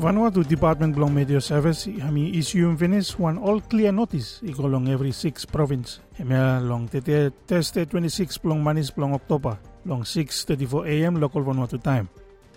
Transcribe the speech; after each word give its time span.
Vanuatu 0.00 0.40
Department 0.40 0.96
belong 0.96 1.12
Media 1.12 1.44
Service 1.44 1.84
hami 1.84 2.32
issue 2.32 2.72
finish 2.72 3.20
one 3.20 3.36
all 3.36 3.60
clear 3.60 3.92
notice 3.92 4.40
ikolong 4.40 4.88
every 4.88 5.12
six 5.12 5.44
province. 5.44 6.00
Hami 6.16 6.64
long 6.64 6.88
tete 6.88 7.28
teste 7.44 7.84
26 7.84 8.40
belong 8.40 8.64
manis 8.64 8.88
belong 8.88 9.12
October 9.12 9.60
long 9.84 10.00
6:34 10.08 10.88
a.m. 10.88 11.20
local 11.20 11.44
Vanuatu 11.44 11.76
time. 11.76 12.08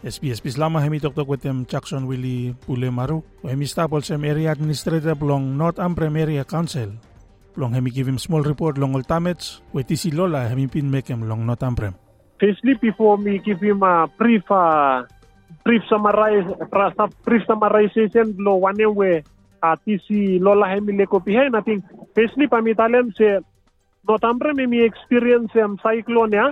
SBS 0.08 0.40
bis 0.40 0.56
lama 0.56 0.80
hemi 0.80 1.04
with 1.04 1.44
them 1.44 1.68
Jackson 1.68 2.08
Willie 2.08 2.56
Pule 2.64 2.88
Maru. 2.96 3.20
Hemi 3.44 3.68
stapol 3.68 4.08
sem 4.08 4.24
area 4.24 4.56
administrator 4.56 5.12
belong 5.12 5.60
North 5.60 5.84
Ambrem 5.84 6.16
Area 6.16 6.48
Council. 6.48 6.96
Long 7.60 7.76
hemi 7.76 7.92
give 7.92 8.08
him 8.08 8.24
small 8.24 8.40
report 8.40 8.80
long 8.80 8.96
all 8.96 9.04
tamets. 9.04 9.60
With 9.76 9.92
si 10.00 10.16
Lola 10.16 10.48
hemi 10.48 10.72
pin 10.72 10.88
make 10.88 11.12
him 11.12 11.28
long 11.28 11.44
North 11.44 11.64
Ambrem. 11.64 12.00
Firstly, 12.40 12.80
before 12.80 13.20
me 13.20 13.44
give 13.44 13.60
him 13.60 13.84
a 13.84 14.08
brief 14.08 14.48
uh, 14.48 15.04
brief 15.62 15.84
summarize 15.86 16.50
brief 17.24 17.44
summarization 17.46 18.34
lo 18.38 18.58
one 18.58 18.82
way 18.96 19.24
uh, 19.64 19.76
tisi 19.86 20.40
lola 20.40 20.68
hemi 20.68 20.98
le 20.98 21.06
ko 21.06 21.20
pihen 21.20 21.56
I 21.56 21.62
think 21.62 21.86
firstly 22.16 22.48
pamitalem 22.48 23.14
se 23.16 23.40
North 24.04 24.24
Ambrym 24.28 24.58
me 24.58 24.66
mi 24.68 24.80
experience 24.84 25.56
am 25.56 25.80
cyclone 25.80 26.36
ya 26.36 26.52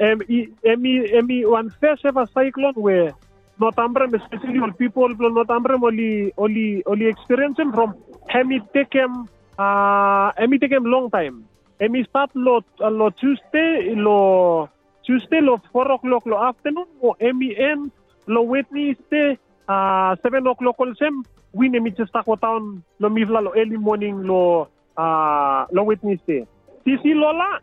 em 0.00 0.18
emi 0.64 1.06
emi 1.14 1.46
one 1.46 1.70
first 1.78 2.04
ever 2.04 2.26
cyclone 2.34 2.74
where 2.74 3.14
North 3.60 3.78
Ambrym 3.78 4.14
especially 4.16 4.58
all 4.58 4.72
people 4.72 5.08
lo 5.20 5.28
North 5.28 5.52
Ambrym 5.52 5.84
only 5.84 6.32
only 6.36 6.82
only 6.86 7.06
experience 7.06 7.60
from 7.60 7.94
hemi 8.26 8.58
takem 8.74 9.28
uh 9.58 10.32
hemi 10.36 10.58
takem 10.58 10.88
long 10.88 11.10
time. 11.12 11.44
Emi 11.80 12.04
start 12.08 12.34
lo 12.34 12.60
lo 12.80 13.08
Tuesday 13.14 13.94
lo 13.94 14.68
Tuesday 15.04 15.40
lo 15.40 15.60
4 15.72 15.96
o'clock 15.96 16.24
lo 16.26 16.36
afternoon 16.40 16.88
o 17.00 17.14
emi 17.20 17.54
end 17.56 17.92
lo 18.26 18.44
ste 18.64 19.38
uh, 19.68 20.12
7 20.22 20.46
o'clock 20.46 20.78
sem 20.98 21.22
win 21.54 21.74
mi 21.82 21.90
chesta 21.92 22.22
ko 22.22 22.36
town. 22.36 22.82
Lo 22.98 23.08
mivla 23.08 23.40
lo 23.42 23.52
early 23.56 23.76
morning 23.76 24.22
lo 24.22 24.68
uh, 24.96 25.66
lo 25.70 25.82
ste 26.24 26.46
tisi 26.84 27.12
lola 27.14 27.60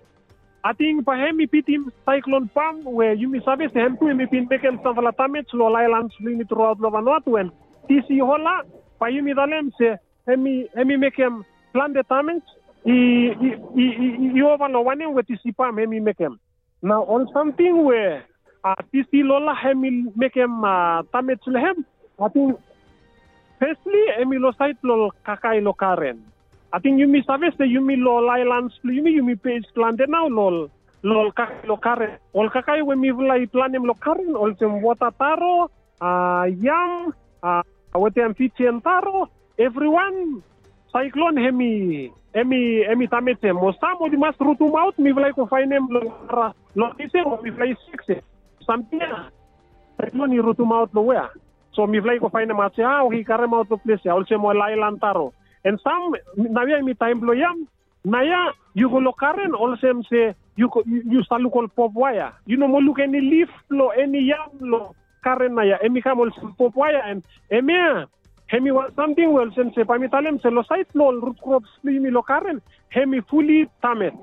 ating 0.63 1.01
pahemi 1.01 1.47
pitim 1.47 1.89
cyclone 2.05 2.49
pam 2.53 2.83
where 2.85 3.13
you 3.13 3.29
mi 3.29 3.39
sabe 3.41 3.69
se 3.73 3.79
hemtu 3.79 4.13
mi 4.15 4.25
pin 4.27 4.47
bekem 4.47 4.77
sanvala 4.83 5.11
tamets 5.15 5.53
lo 5.53 5.73
islands 5.73 6.13
lini 6.19 6.45
throughout 6.47 6.79
lo 6.79 6.89
Vanuatu. 6.89 7.37
En 7.37 7.51
tisi 7.87 8.19
hola 8.19 8.63
pa 8.99 9.09
yumi 9.09 9.33
dalem 9.33 9.71
se 9.77 9.97
hemi 10.27 10.67
hemi 10.75 10.97
mekem 10.97 11.43
plan 11.73 11.93
de 11.93 12.03
tamets 12.03 12.45
i 12.85 12.97
i 13.41 13.49
i 13.75 13.85
i 14.37 14.41
over 14.41 14.69
lo 14.69 14.83
wane 14.83 15.07
with 15.13 15.27
tisi 15.27 15.51
pam 15.55 15.77
hemi 15.77 15.99
mekem 15.99 16.37
now 16.81 17.03
on 17.07 17.27
something 17.33 17.83
where 17.83 18.23
lola 19.23 19.53
hemi 19.55 20.05
mekem 20.15 20.63
uh, 20.63 21.03
tamet 21.11 21.39
lehem 21.47 21.85
ating 22.19 22.55
firstly 23.59 24.03
emi 24.21 24.37
lo 24.37 24.51
site 24.51 24.79
lo 24.83 25.11
kakai 25.25 25.61
lo 25.61 25.73
karen. 25.73 26.19
Ating 26.73 26.99
yumi 26.99 27.23
sabes 27.23 27.55
te 27.57 27.63
yumi 27.63 27.95
lo 27.95 28.21
lailan 28.21 28.69
yumi 28.83 29.17
yumi 29.17 29.35
page 29.35 29.65
plan 29.73 29.95
de 29.95 30.05
now 30.07 30.27
lol 30.27 30.69
lol 31.03 31.31
kakai 31.31 31.67
lo 31.67 31.77
karen. 31.77 32.17
Ol 32.33 32.49
kakai 32.49 32.81
we 32.85 32.95
mi 32.95 33.11
vlai 33.11 33.47
planem 33.47 33.85
lo 33.85 33.93
karen 33.93 34.35
ol 34.35 34.53
sem 34.59 34.81
wata 34.81 35.11
taro 35.17 35.69
uh, 36.01 36.45
yam 36.61 37.13
uh, 37.43 37.63
wete 37.95 38.21
am 38.21 38.33
fichen 38.33 38.81
taro. 38.81 39.29
Everyone 39.57 40.43
cyclone 40.91 41.37
hemi 41.37 42.11
emi 42.33 42.85
emi 42.85 43.07
tamete 43.07 43.53
mo 43.53 43.71
samo 43.73 44.09
di 44.09 44.17
mas 44.17 44.37
rutu 44.37 44.69
maut 44.69 44.97
mi 44.99 45.11
vlai 45.11 45.33
ko 45.33 45.45
fainem 45.45 45.87
lo 45.89 46.01
lo 46.75 46.85
ise 46.99 47.19
mi 47.41 47.49
vlai 47.49 47.73
six 47.89 48.21
sampia 48.67 49.31
no 50.13 50.25
ni 50.27 50.37
rutu 50.37 50.65
maut 50.65 50.93
lo 50.93 51.01
wea 51.01 51.29
so 51.71 51.87
mi 51.87 51.99
vlai 51.99 52.19
ko 52.19 52.29
faina 52.29 52.53
matse 52.53 52.83
ah 52.83 53.03
o 53.03 53.09
hi 53.09 53.23
kare 53.23 53.47
maut 53.47 53.69
lo 53.69 53.77
place 53.77 54.09
ol 54.11 54.25
se 54.25 54.37
mo 54.37 54.53
lai 54.53 54.75
lantaro. 54.75 55.33
En 55.63 55.77
sam 55.77 56.13
navia 56.35 56.83
mi 56.83 56.93
time 56.93 57.21
lo 57.21 57.33
yam 57.33 57.67
naya 58.05 58.53
you 58.73 58.89
go 58.89 58.99
lo 58.99 59.11
karen 59.11 59.53
ol 59.55 59.77
sem 59.81 60.03
se 60.09 60.33
you 60.55 60.69
you 60.85 61.23
salu 61.29 61.49
kol 61.49 61.67
pop 61.67 61.91
waya 61.95 62.33
you 62.45 62.57
know 62.57 62.67
mo 62.67 62.79
look 62.79 62.99
any 62.99 63.21
leaf 63.21 63.49
lo 63.69 63.89
any 63.89 64.21
yam 64.29 64.51
lo 64.59 64.95
karen 65.23 65.55
naya 65.55 65.77
emi 65.85 65.99
eh, 65.99 66.03
kam 66.03 66.19
ol 66.19 66.31
pop 66.57 66.75
waya 66.75 67.01
en 67.09 67.23
emia 67.49 68.07
hemi 68.47 68.71
wa 68.71 68.87
something 68.95 69.33
well 69.33 69.51
sem 69.55 69.73
se 69.73 69.83
pami 69.83 70.09
talem 70.09 70.39
se 70.39 70.49
lo 70.49 70.63
site 70.63 70.93
lo 70.93 71.11
root 71.11 71.39
crops 71.41 71.69
mi 71.83 72.09
lo 72.09 72.21
karen. 72.21 72.57
Eh, 72.57 72.77
hemi 72.89 73.21
fully 73.29 73.69
tamet. 73.81 74.13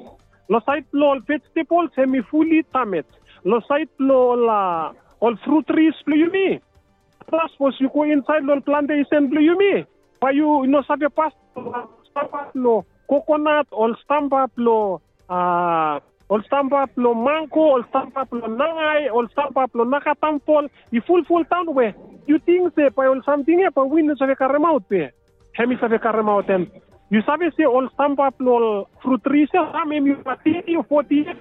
Lo 0.49 0.61
site 0.61 0.88
lo 0.93 1.21
vegetables 1.28 1.91
hemi 1.97 2.19
eh, 2.19 2.26
fully 2.31 2.62
tamet 2.72 3.06
lo 3.44 3.60
site 3.69 3.93
lo 3.99 4.34
la 4.34 4.93
all 5.21 5.37
fruit 5.44 5.66
trees 5.66 5.94
plu 6.05 6.16
yumi 6.16 6.60
plus 7.28 7.53
was 7.60 7.77
you 7.81 7.88
go 7.88 8.03
inside 8.03 8.44
lo 8.44 8.60
plantation 8.60 9.28
plu 9.31 9.41
yumi 9.41 9.84
pa 10.21 10.31
you 10.31 10.66
no 10.66 10.82
sabe 10.82 11.09
pas 11.12 11.32
lo 12.55 12.84
coconut 13.09 13.66
all 13.72 13.94
stamp 14.05 14.32
up 14.32 14.53
lo 14.56 15.00
uh, 15.28 16.00
all 16.28 16.43
stamp 16.47 16.72
up 16.72 16.91
lo 16.97 17.15
mango 17.15 17.77
all 17.77 17.84
stamp 17.88 18.16
up 18.16 18.32
lo 18.32 18.47
nangai 18.49 19.10
all 19.12 19.28
stamp 19.32 19.56
up 19.56 19.75
lo 19.75 19.84
nakatampol 19.84 20.69
i 20.93 21.00
full 21.00 21.25
full 21.25 21.44
town 21.44 21.69
we. 21.75 21.93
You 22.26 22.38
think 22.38 22.72
se 22.75 22.88
pa 22.91 23.05
all 23.05 23.21
something 23.25 23.61
e 23.61 23.71
pa 23.71 23.84
win 23.84 24.16
sabe 24.16 24.34
karemaut 24.37 24.88
pe 24.88 25.05
eh. 25.05 25.11
hemi 25.53 25.76
sabe 25.76 26.00
karemaut 26.00 26.49
en 26.49 26.71
you 27.11 27.21
sabe 27.22 27.47
eh. 27.47 27.53
se 27.56 27.65
all 27.65 27.88
stamp 27.93 28.21
up 28.21 28.34
lo 28.41 28.88
fruit 29.03 29.22
trees 29.25 29.50
ha 29.53 29.84
me 29.84 30.00
mi 30.00 30.15
pati 30.15 30.65
40 30.65 31.37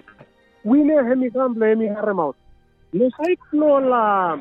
winner 0.63 1.03
hemi 1.03 1.29
gamble 1.29 1.65
hemi 1.65 1.87
haremaut. 1.87 2.35
Le 2.93 3.09
sai 3.17 3.35
no 3.51 3.79
la 3.79 4.37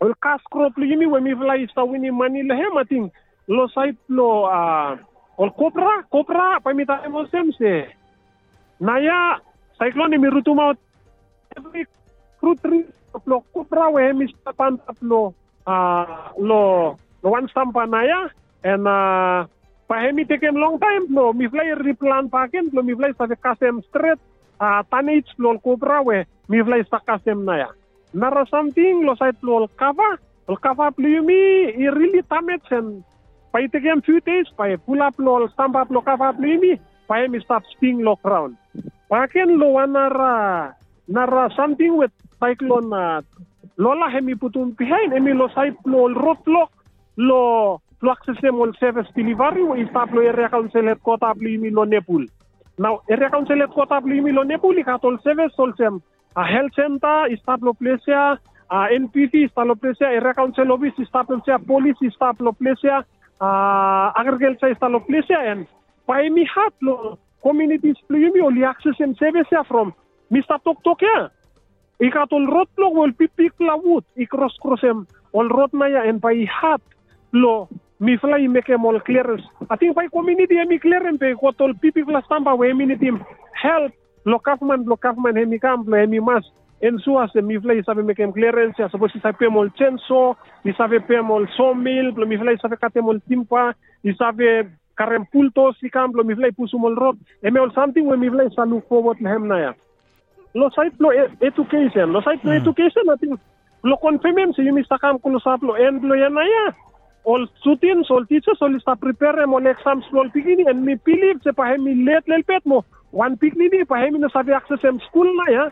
el 0.00 0.14
casco 0.18 0.70
pli 0.70 0.96
mi 0.96 1.06
we 1.06 1.20
mi 1.20 1.34
fly 1.34 1.66
sta 1.70 1.82
wini 1.84 2.10
mani 2.10 2.42
le 2.42 2.54
hematin. 2.54 3.10
Lo 3.48 3.68
sai 3.68 3.96
no 4.08 4.46
a 4.46 4.96
ol 5.36 5.50
copra 5.52 6.02
copra 6.10 6.60
pa 6.60 6.72
mi. 6.72 6.84
Naya 8.80 9.40
cyclone 9.78 10.18
mi 10.18 10.28
rutu 10.28 10.54
maut. 10.54 10.78
Every 11.56 11.86
crew 12.40 12.56
lo 13.26 13.44
copra 13.52 13.90
we 13.90 14.02
hemi 14.02 14.26
sta 14.28 14.52
pan 14.52 14.78
lo 15.02 15.34
a 15.66 16.32
lo 16.38 16.96
lo 17.22 17.30
wan 17.30 17.48
sampa 17.52 17.86
naya 17.86 18.30
and 18.64 18.86
a 18.86 19.48
pa 19.88 19.94
hemi 20.00 20.24
long 20.54 20.78
time 20.78 21.04
lo 21.10 21.32
miflay 21.32 21.74
replan 21.74 22.30
pa 22.30 22.46
ken 22.46 22.70
lo 22.72 22.82
mi 22.82 22.94
fly 22.94 23.12
kasem 23.42 23.82
straight 23.88 24.20
uh, 24.60 24.82
tanage 24.92 25.32
lol 25.38 25.58
cobra 25.58 26.04
we 26.04 26.24
mi 26.48 26.60
vlay 26.60 26.84
sa 26.86 27.00
kasem 27.00 27.44
na 27.44 27.56
ya. 27.56 27.70
Nara 28.12 28.44
something 28.46 29.02
lo 29.06 29.16
sait 29.16 29.38
lol 29.42 29.66
kava, 29.80 30.18
lol 30.46 30.58
kava 30.60 30.92
plumi 30.92 31.72
i 31.74 31.88
really 31.88 32.22
tamet 32.28 32.60
sen 32.68 33.02
pa 33.50 33.58
itegem 33.58 34.04
few 34.04 34.20
days 34.20 34.46
pa 34.54 34.68
pull 34.86 35.02
up 35.02 35.16
lol 35.18 35.48
stamp 35.50 35.74
up 35.74 35.88
kava 35.88 36.36
plumi 36.36 36.76
pa 37.08 37.26
mi 37.26 37.40
stop 37.40 37.64
sting 37.76 38.04
lo 38.04 38.16
crown. 38.20 38.54
Paken 39.10 39.58
lo 39.58 39.74
nara 39.86 40.74
nara 41.08 41.50
something 41.56 41.96
with 41.96 42.12
cyclone 42.38 42.92
uh, 42.92 43.20
lola 43.78 44.10
hemi 44.10 44.34
putum 44.34 44.76
behind 44.76 45.12
emi 45.12 45.34
lo 45.34 45.48
sait 45.54 45.74
lol 45.86 46.14
roadblock 46.14 46.70
lo 47.16 47.42
lo 48.00 48.08
accessem 48.10 48.54
ol 48.54 48.72
service 48.78 49.10
delivery 49.14 49.62
wo 49.62 49.74
istap 49.74 50.10
lo 50.14 50.22
area 50.22 50.48
council 50.48 50.86
headquarter 50.86 51.34
plumi 51.34 51.70
lo 51.70 51.84
nepul. 51.84 52.26
Now, 52.80 53.02
reconciliate 53.08 53.74
quota 53.74 54.00
milon 54.00 54.48
Nepuli 54.48 54.82
Katol 54.82 55.18
Seves 55.20 55.52
Solsem, 55.54 56.00
a 56.34 56.40
uh, 56.40 56.44
health 56.44 56.72
center, 56.74 57.28
Statloplasia, 57.36 58.38
uh, 58.72 58.74
a 58.74 58.88
NPC, 58.88 59.52
Statloplasia, 59.52 60.16
a 60.16 60.20
recouncil 60.20 60.70
office, 60.72 60.96
Statloplasia, 61.04 61.58
police, 61.66 62.00
Statloplasia, 62.16 63.04
uh, 63.38 64.12
agriculture, 64.16 64.74
Statloplasia, 64.74 65.52
and 65.52 65.66
Paimi 66.08 66.46
Hatlo 66.48 67.18
communities, 67.42 67.96
Plumi, 68.08 68.40
Oli 68.40 68.64
Access 68.64 68.96
and 69.00 69.14
Sevesia 69.18 69.66
from 69.68 69.92
Mr. 70.32 70.56
Toktokia. 70.64 71.30
Ikatol 72.00 72.48
Rotlo 72.48 72.94
will 72.94 73.12
be 73.12 73.28
pick 73.28 73.52
la 73.60 73.76
wood, 73.76 74.04
Ikros 74.16 74.56
Crosem, 74.64 75.06
Ol 75.34 75.50
Rotnaya, 75.50 76.08
and 76.08 76.22
Pai 76.22 76.46
Hat, 76.46 76.80
Lo, 77.32 77.68
mi 78.00 78.16
fly 78.16 78.48
make 78.48 78.76
mol 78.78 79.00
clearance. 79.02 79.44
Think 79.78 79.94
by 79.94 80.08
community 80.08 80.56
mi 80.66 80.78
clearance 80.78 81.18
pe 81.20 81.34
ko 81.36 81.52
tol 81.52 81.74
pipi 81.76 82.02
fla 82.02 82.22
stampa 82.24 82.56
we 82.56 82.72
community 82.72 83.12
help 83.52 83.92
lo 84.24 84.38
government 84.38 84.88
lo 84.88 84.96
government 84.96 85.36
hemi 85.36 85.58
camp 85.60 85.86
lo 85.86 85.96
hemi 85.96 86.20
mas 86.20 86.44
en 86.80 86.98
sua 86.98 87.28
se 87.28 87.42
mi 87.42 87.60
fly 87.60 87.82
sabe 87.84 88.02
make 88.02 88.24
clearance 88.32 88.80
ya 88.80 88.88
suppose 88.88 89.20
sa 89.20 89.32
pe 89.32 89.48
mol 89.48 89.70
censo, 89.76 90.36
mi 90.64 90.72
sabe 90.72 91.00
pe 91.00 91.20
mol 91.20 91.46
sawmill, 91.56 92.16
lo 92.16 92.26
mi 92.26 92.38
fly 92.38 92.56
sabe 92.56 92.80
kate 92.80 93.04
mol 93.04 93.20
timpa, 93.28 93.76
mi 94.02 94.14
sabe 94.14 94.72
karem 94.96 95.26
pulto 95.28 95.72
si 95.76 95.90
camp 95.90 96.16
lo 96.16 96.24
mi 96.24 96.34
fly 96.34 96.52
pusu 96.56 96.80
mol 96.80 96.96
road. 96.96 97.18
E 97.44 97.50
me 97.50 97.60
ol 97.60 97.72
something 97.72 98.08
we 98.08 98.16
mi 98.16 98.30
fly 98.30 98.48
sa 98.56 98.64
look 98.64 98.88
forward 98.88 99.20
hem 99.20 99.44
na 99.46 99.58
ya. 99.60 99.72
Lo 100.54 100.70
site 100.72 100.96
lo 100.98 101.12
education, 101.40 102.12
lo 102.12 102.24
site 102.24 102.44
lo 102.44 102.52
education 102.52 103.12
I 103.12 103.16
think 103.20 103.36
lo 103.84 103.96
confirm 104.00 104.56
se 104.56 104.64
yumi 104.64 104.88
sa 104.88 104.96
camp 104.96 105.20
kulo 105.20 105.36
saplo 105.38 105.76
en 105.76 106.00
lo 106.00 106.16
yan 106.16 106.32
na 106.32 106.48
ya 106.48 106.72
all 107.24 107.46
students, 107.60 108.10
all 108.10 108.24
teachers, 108.26 108.58
all 108.60 108.74
está 108.74 108.98
prepare 108.98 109.46
mo 109.46 109.58
exams 109.58 110.04
lo 110.12 110.24
pikini 110.28 110.68
and 110.68 110.84
mi 110.84 110.94
believe 110.94 111.40
se 111.42 111.50
pahemi 111.50 112.04
late 112.04 112.26
lelpet 112.26 112.64
mo. 112.64 112.84
One 113.10 113.36
pikini 113.36 113.70
di 113.70 113.84
pahemi 113.84 114.18
na 114.18 114.28
sabi 114.28 114.52
access 114.52 114.84
em 114.84 115.00
school 115.08 115.28
na 115.36 115.52
ya. 115.52 115.70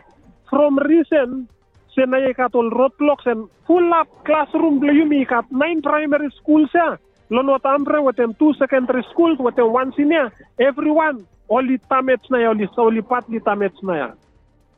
From 0.49 0.77
recent 0.79 1.49
sen 1.95 2.09
na 2.09 2.33
kat 2.33 2.55
ol 2.55 2.69
roadblocks 2.69 3.25
and 3.25 3.49
full 3.65 3.93
up 3.93 4.07
classroom 4.25 4.79
ble 4.79 4.93
yumi 4.93 5.27
kat 5.27 5.45
nine 5.51 5.81
primary 5.81 6.29
schools 6.41 6.69
ya. 6.73 6.97
Lo 7.29 7.41
not 7.41 7.65
ambre 7.65 8.01
watem 8.01 8.37
two 8.37 8.53
secondary 8.53 9.03
schools 9.11 9.37
watem 9.39 9.71
one 9.71 9.93
senior 9.97 10.31
everyone 10.59 11.25
only 11.49 11.77
tamets 11.89 12.29
na 12.29 12.37
ya 12.37 12.49
only 12.49 12.69
only 12.77 13.01
partly 13.01 13.39
tamets 13.39 13.81
na 13.81 13.93
ya. 13.93 14.09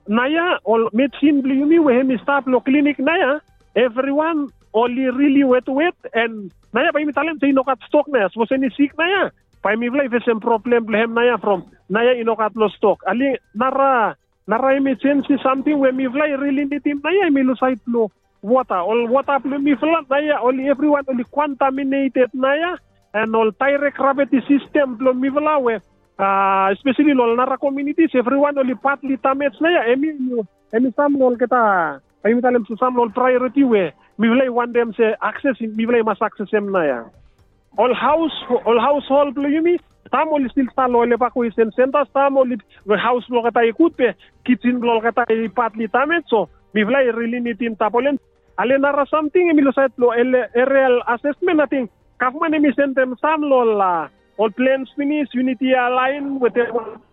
Na 0.07 0.25
ya 0.25 0.57
ol 0.65 0.89
medicine 0.93 1.41
ble 1.41 1.55
yumi 1.55 1.79
we 1.79 1.93
hemi 1.93 2.17
staff 2.23 2.47
lo 2.47 2.59
clinic 2.59 2.99
na 2.99 3.15
ya. 3.15 3.39
Everyone 3.75 4.47
only 4.73 5.09
really 5.11 5.43
wet 5.43 5.67
wet 5.67 5.95
and 6.13 6.51
na 6.73 6.83
ya 6.87 6.91
pa 6.91 6.99
imi 6.99 7.13
talent 7.13 7.39
sa 7.39 7.47
inokat 7.47 7.79
stock 7.87 8.07
na 8.07 8.27
so 8.31 8.43
ni 8.55 8.69
sick 8.75 8.95
na 8.97 9.05
ya 9.07 9.23
pa 9.61 9.73
imi 9.75 9.91
vla 9.91 10.07
ifesem 10.07 10.39
problem 10.39 10.85
blehem 10.87 11.13
na 11.13 11.23
ya 11.23 11.35
from 11.37 11.67
na 11.89 12.01
ya 12.01 12.15
inokat 12.15 12.55
lo 12.55 12.69
stock 12.71 13.03
ali 13.07 13.35
nara 13.55 14.15
nara 14.47 14.75
emergency 14.75 15.37
something 15.43 15.77
we 15.77 15.91
mi 15.91 16.07
vla 16.07 16.25
really 16.39 16.65
need 16.65 16.83
him 16.85 16.99
na 17.03 17.11
ya 17.11 17.29
mi 17.29 17.43
lo 17.43 17.55
site 17.55 17.83
lo 17.87 18.09
water 18.41 18.81
all 18.81 19.05
water 19.11 19.37
plo 19.43 19.59
mi 19.59 19.75
vla 19.75 20.01
na 20.09 20.17
ya 20.17 20.41
only 20.41 20.67
everyone 20.71 21.03
only 21.07 21.27
contaminated 21.29 22.31
na 22.33 22.55
ya 22.55 22.71
and 23.13 23.35
all 23.35 23.51
direct 23.59 23.97
gravity 23.97 24.41
system 24.47 24.97
plo 24.97 25.13
mi 25.13 25.29
vla 25.29 25.59
we 25.59 25.75
uh, 26.19 26.67
especially 26.71 27.13
lol 27.13 27.35
nara 27.35 27.57
communities 27.57 28.15
everyone 28.15 28.57
only 28.57 28.75
partly 28.75 29.19
damaged 29.19 29.61
na 29.61 29.69
ya 29.69 29.81
emi 29.93 30.15
emi 30.73 30.89
sam 30.95 31.19
lol 31.19 31.35
kita 31.37 31.99
ay 32.23 32.33
mi 32.33 32.41
talem 32.41 32.65
sa 32.65 32.89
lol 32.89 33.09
priority 33.11 33.63
we. 33.63 33.91
Mi 34.17 34.27
vlay 34.27 34.49
one 34.49 34.73
dem 34.73 34.93
se 34.93 35.15
access 35.21 35.57
mi 35.61 35.85
vlay 35.85 36.03
mas 36.03 36.21
access 36.21 36.53
em 36.53 36.71
na 36.71 36.83
ya. 36.83 36.99
All 37.77 37.93
house 37.93 38.35
all 38.65 38.79
household 38.79 39.37
lo 39.37 39.47
yumi 39.49 39.79
tamo 40.11 40.37
li 40.37 40.49
still 40.49 40.67
sta 40.71 40.87
lo 40.87 41.05
le 41.05 41.17
pa 41.17 41.29
ko 41.31 41.43
isen 41.47 41.71
senta 41.71 42.03
tamo 42.13 42.43
li 42.43 42.57
house 42.99 43.25
lo 43.29 43.41
kata 43.43 43.63
ikut 43.63 43.95
pe 43.95 44.13
kitchen 44.45 44.83
lo 44.83 44.99
kata 45.01 45.25
ipat 45.29 45.75
li 45.79 45.87
tamet 45.87 46.27
so 46.27 46.49
mi 46.73 46.83
vlay 46.83 47.09
really 47.15 47.39
ni 47.39 47.55
tin 47.55 47.75
tapolen 47.75 48.19
ale 48.57 48.77
nara 48.77 49.05
something 49.07 49.55
mi 49.55 49.61
lo 49.61 49.71
sait 49.71 49.91
lo 49.97 50.11
el 50.11 50.35
real 50.53 51.01
assessment 51.07 51.57
nating 51.57 51.87
kafman 52.19 52.59
mi 52.61 52.71
sentem 52.75 53.15
sam 53.21 53.41
lo 53.41 53.63
la 53.63 54.09
all 54.41 54.49
plans 54.49 54.89
finish 54.97 55.29
unity 55.37 55.69
align 55.77 56.41
with 56.41 56.57
the 56.57 56.65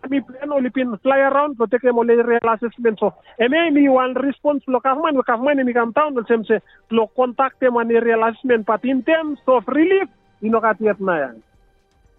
mi 0.09 0.17
plan 0.25 0.49
only 0.49 0.73
pin 0.73 0.97
fly 1.05 1.21
around 1.29 1.53
to 1.61 1.67
take 1.69 1.85
mo 1.93 2.01
le 2.01 2.17
real 2.25 2.49
assessment 2.49 2.97
so. 2.97 3.13
Eme 3.37 3.69
mi 3.69 3.85
one 3.85 4.17
response 4.17 4.65
lo 4.65 4.81
kafman 4.81 5.13
lo 5.13 5.21
kafman 5.21 5.61
mi 5.61 5.73
kam 5.77 5.93
town 5.93 6.17
lo 6.17 6.25
semse 6.25 6.57
lo 6.89 7.05
contact 7.13 7.61
man 7.69 7.93
real 7.93 8.25
assessment 8.25 8.65
but 8.65 8.81
in 8.81 9.05
terms 9.05 9.37
of 9.45 9.61
relief 9.69 10.09
ino 10.41 10.57
katiat 10.57 10.97
na 10.97 11.15
yan 11.21 11.35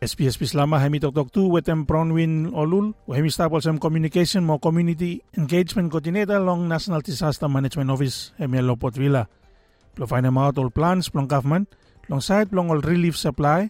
SPSP 0.00 0.48
selama 0.48 0.78
hemi 0.80 1.02
tok 1.02 1.12
tok 1.12 1.28
tu 1.28 1.52
wetem 1.52 1.84
Bronwyn 1.84 2.54
Olul, 2.56 2.96
hemi 3.10 3.28
stapol 3.28 3.60
sem 3.60 3.76
communication 3.76 4.46
mo 4.46 4.56
community 4.56 5.20
engagement 5.36 5.92
coordinator 5.92 6.40
long 6.40 6.64
National 6.70 7.04
Disaster 7.04 7.50
Management 7.50 7.90
Office 7.92 8.32
hemi 8.40 8.62
Lopot 8.64 8.96
Villa. 8.96 9.28
Lo 10.00 10.06
find 10.08 10.24
them 10.24 10.40
out 10.40 10.56
all 10.56 10.72
plans 10.72 11.12
plong 11.12 11.28
government, 11.28 11.68
long 12.08 12.24
side 12.24 12.48
plong 12.48 12.72
all 12.72 12.80
relief 12.80 13.12
supply, 13.12 13.68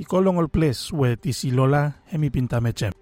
ikolong 0.00 0.40
all 0.40 0.48
place 0.48 0.88
where 0.92 1.16
tisi 1.16 1.52
lola 1.52 1.92
hemi 2.08 2.30
pinta 2.32 2.56
mechem. 2.60 2.92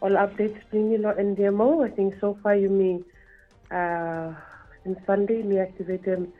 All 0.00 0.14
updates 0.14 0.62
bring 0.70 0.90
you 0.92 0.98
NDMO. 0.98 1.84
I 1.84 1.90
think 1.90 2.14
so 2.20 2.38
far 2.42 2.54
you 2.54 2.70
mean 2.70 3.04
uh, 3.70 4.32
since 4.84 4.98
Sunday 5.04 5.42
we 5.42 5.58
activated 5.58 6.30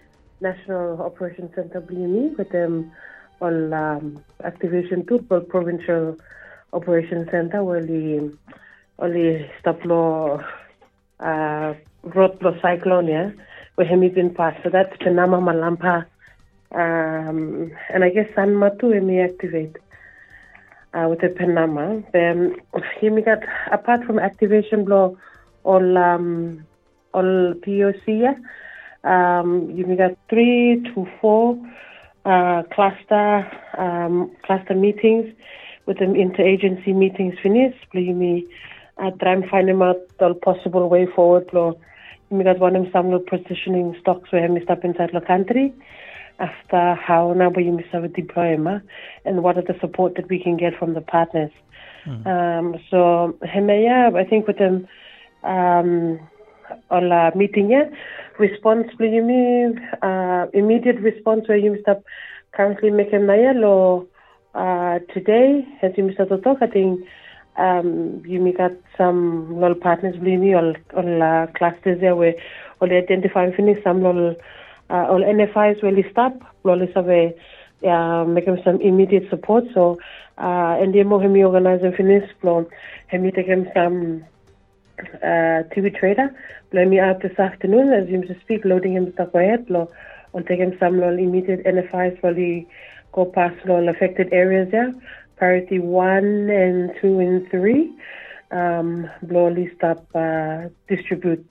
National 0.41 1.02
Operation 1.02 1.50
Center 1.55 1.82
BME 1.82 2.38
with 2.38 2.49
them 2.50 2.93
all 3.41 3.75
um, 3.75 4.23
activation 4.44 5.05
tool 5.06 5.20
for 5.29 5.41
provincial 5.41 6.17
operation 6.73 7.26
center 7.31 7.64
where 7.64 7.85
the 7.85 8.32
only 8.99 9.50
stop 9.58 9.85
law 9.85 10.41
uh, 11.20 11.75
road 12.02 12.43
law 12.43 12.55
cyclone 12.62 13.08
yeah 13.08 13.31
where 13.75 13.87
him 13.87 14.00
been 14.14 14.32
passed 14.35 14.62
so 14.62 14.70
that's 14.70 14.94
Penama 14.99 15.41
Malampa 15.41 16.06
um, 16.73 17.73
and 17.93 18.05
I 18.05 18.11
guess 18.11 18.29
San 18.35 18.51
Matu 18.51 19.01
me 19.03 19.21
activate 19.21 19.77
uh, 20.95 21.07
with 21.09 21.21
the 21.21 21.29
Penama 21.29 22.05
then 22.13 22.57
he 23.01 23.09
got 23.23 23.43
apart 23.73 24.05
from 24.05 24.19
activation 24.19 24.85
law 24.85 25.15
all 25.65 25.99
um, 25.99 26.67
all 27.13 27.55
POC 27.65 28.37
um, 29.05 29.71
you 29.71 29.85
got 29.97 30.17
three 30.29 30.83
to 30.95 31.09
four 31.21 31.59
uh, 32.25 32.63
cluster 32.75 33.51
um, 33.79 34.31
cluster 34.43 34.75
meetings 34.75 35.33
with 35.87 35.99
the 35.99 36.05
interagency 36.05 36.95
meetings 36.95 37.35
finished. 37.43 37.79
Please 37.91 38.15
me 38.15 38.47
uh, 38.99 39.11
try 39.13 39.33
and 39.33 39.49
find 39.49 39.69
them 39.69 39.83
out 39.83 39.97
the 40.19 40.35
possible 40.35 40.89
way 40.89 41.07
forward. 41.07 41.49
Lo, 41.53 41.81
we 42.29 42.45
got 42.45 42.59
one 42.59 42.77
of 42.77 42.87
some 42.93 43.11
positioning 43.27 43.97
stocks 44.01 44.31
where 44.31 44.51
we 44.53 44.63
stop 44.63 44.85
inside 44.85 45.11
the 45.13 45.21
country 45.21 45.73
after 46.41 46.95
how 46.95 47.33
now 47.35 47.51
we 47.51 47.71
miss 47.71 47.87
our 47.93 48.09
deployment 48.09 48.83
and 49.25 49.43
what 49.43 49.59
are 49.59 49.63
the 49.63 49.77
support 49.81 50.15
that 50.17 50.29
we 50.29 50.43
can 50.43 50.57
get 50.57 50.77
from 50.79 50.95
the 50.95 51.01
partners. 51.01 51.51
Mm. 52.07 52.27
Um, 52.27 52.81
so 52.91 53.37
I 53.43 54.25
think 54.25 54.47
with 54.47 54.59
them 54.59 54.89
um, 55.45 56.19
on 56.91 57.09
la 57.09 57.31
meeting 57.35 57.71
yeah, 57.71 57.89
response 58.39 58.89
you 58.99 59.23
mean 59.23 59.79
uh, 60.03 60.47
immediate 60.55 61.01
response 61.01 61.47
where 61.49 61.59
you 61.59 61.79
stop 61.83 62.03
currently 62.53 62.91
making 62.91 63.27
my 63.27 63.53
lo 63.53 64.09
uh, 64.55 64.99
today 65.13 65.67
as 65.83 65.93
you 65.97 66.05
Mr. 66.05 66.43
talk 66.43 66.59
I 66.61 66.67
think 66.67 67.05
um, 67.57 68.23
you 68.27 68.53
got 68.53 68.73
some 68.97 69.61
little 69.61 69.75
partners 69.75 70.17
believe 70.17 70.41
me 70.41 70.55
all 70.55 70.75
all 70.97 71.23
uh, 71.23 71.47
clusters 71.49 72.01
there 72.01 72.17
where 72.17 72.35
all 72.81 72.91
identify 72.91 73.51
finish 73.51 73.83
some 73.85 74.03
little 74.03 74.35
uh, 74.91 75.07
all 75.09 75.23
NFIs 75.23 75.83
really 75.83 76.05
stop 76.11 76.35
lol 76.65 76.83
is 76.83 76.95
away 76.97 77.35
uh, 77.87 78.25
making 78.25 78.61
some 78.65 78.81
immediate 78.81 79.29
support 79.31 79.65
so 79.75 79.99
uh, 80.39 80.77
and 80.81 80.95
the 80.95 81.03
more 81.03 81.23
hemi 81.23 81.43
organizing 81.43 81.93
finish 81.93 82.29
lo 82.43 82.69
hemi 83.09 83.31
taking 83.31 83.71
some 83.75 84.25
uh, 85.23 85.65
TV 85.73 85.95
trader. 85.99 86.35
Blow 86.71 86.85
me 86.85 86.99
out 86.99 87.23
this 87.23 87.39
afternoon 87.39 87.93
as 87.93 88.09
you 88.09 88.23
speak, 88.43 88.65
loading 88.65 88.95
him 88.95 89.13
the 89.17 89.27
quiet 89.27 89.67
blow 89.67 89.91
on 90.35 90.45
taking 90.45 90.77
some 90.79 91.01
lol 91.01 91.19
immediate 91.19 91.65
NFIs 91.65 92.21
the 92.21 92.67
go 93.13 93.25
past 93.25 93.57
lol 93.67 93.89
affected 93.89 94.33
areas 94.33 94.71
there. 94.71 94.95
Priority 95.37 95.79
one 95.79 96.50
and 96.50 96.93
two 97.00 97.19
and 97.19 97.49
three. 97.50 97.93
Um, 98.50 99.09
blow 99.23 99.49
list 99.49 99.83
up, 99.83 100.05
uh, 100.14 100.69
distribute, 100.88 101.47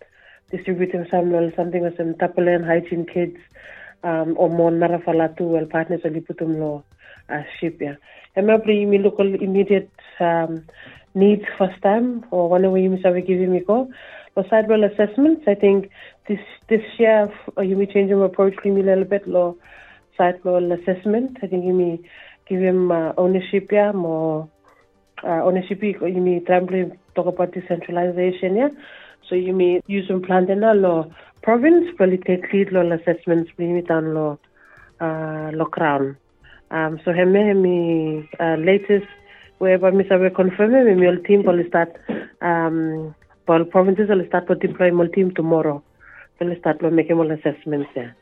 distributing 0.52 1.06
some 1.12 1.32
lol 1.32 1.52
something 1.56 1.82
with 1.82 1.98
some 1.98 2.14
tapalan 2.16 2.66
hygiene 2.66 3.06
kits, 3.06 3.40
um, 4.04 4.36
or 4.38 4.50
more 4.50 4.72
narafalatu 4.72 5.42
well 5.42 5.66
partners 5.66 6.02
ali 6.06 6.22
putum 6.22 6.60
lo 6.60 6.84
uh, 7.30 7.44
ship 7.60 7.82
yeah. 7.82 7.96
And 8.36 8.48
maybe 8.48 8.98
local 8.98 9.34
immediate 9.36 9.92
um, 10.20 10.66
needs 11.14 11.44
first 11.58 11.82
time 11.82 12.26
or 12.32 12.50
one 12.50 12.66
of 12.66 12.78
you 12.78 13.00
are 13.04 13.22
giving 13.22 13.52
me 13.52 13.60
go. 13.60 13.92
For 14.34 14.46
sidewell 14.50 14.84
assessments, 14.84 15.44
I 15.48 15.56
think 15.56 15.90
this 16.28 16.40
this 16.68 16.82
year 16.98 17.32
uh, 17.58 17.62
you 17.62 17.76
may 17.76 17.88
change 17.88 18.10
your 18.10 18.24
approach 18.26 18.56
to 18.64 18.70
me 18.70 18.82
a 18.82 18.86
little 18.86 19.04
bit 19.04 19.28
low 19.28 19.58
sidewell 20.18 20.72
assessment. 20.72 21.38
I 21.42 21.48
think 21.48 21.66
you 21.66 21.74
may 21.74 22.00
give 22.48 22.62
him 22.62 22.92
uh, 22.92 23.14
ownership 23.18 23.72
yeah 23.72 23.92
more 23.92 24.50
uh, 25.24 25.42
ownership 25.44 25.84
you 25.84 26.22
may 26.22 26.40
try 26.40 26.60
to 26.60 26.92
talk 27.16 27.28
about 27.28 27.52
decentralization 27.54 28.56
yeah. 28.56 28.70
So 29.30 29.36
you 29.36 29.54
may 29.54 29.82
use 29.86 30.08
some 30.08 30.22
plan 30.22 30.50
in 30.50 30.62
law 30.62 31.06
province, 31.44 31.88
lead 32.52 32.72
law 32.72 32.82
assessments, 32.92 33.52
it 33.78 33.88
down 33.88 34.14
law 34.14 34.38
uh, 35.00 35.52
law 35.54 35.66
crown. 35.66 36.18
Um, 36.72 37.00
so 37.06 37.14
hemi 37.14 37.40
hemi 37.40 38.30
uh, 38.40 38.56
latest 38.56 39.08
whereby 39.60 39.92
Mr. 39.92 40.22
we 40.22 40.30
confirm 40.34 40.72
me 40.72 40.96
my 40.96 41.16
team 41.28 41.44
will 41.44 41.64
start 41.68 41.96
um 42.42 43.16
well 43.48 43.66
provinces 43.66 44.10
will 44.10 44.26
start 44.28 44.48
to 44.48 44.56
deploy 44.56 44.92
my 44.92 45.08
team 45.08 45.34
tomorrow. 45.34 45.82
Will 46.40 46.56
start 46.60 46.80
to 46.80 46.90
make 46.90 47.10
more 47.10 47.32
assessments 47.32 47.90
there. 47.94 48.16